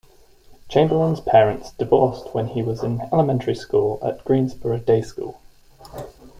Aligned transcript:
Chamberlain's 0.67 1.21
parents 1.21 1.73
divorced 1.73 2.33
when 2.33 2.47
he 2.47 2.63
was 2.63 2.81
in 2.81 3.01
elementary 3.13 3.53
school 3.53 3.99
at 4.01 4.25
Greensboro 4.25 4.79
Day 4.79 5.03
School. 5.03 5.39